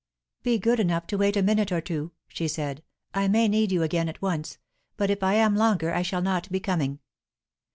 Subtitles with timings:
[0.41, 2.81] "Be good enough to wait a minute or two," she said.
[3.13, 4.57] "I may need you again at once.
[4.97, 6.97] But if I am longer, I shall not be coming."